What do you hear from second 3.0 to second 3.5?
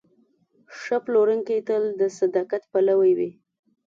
وي.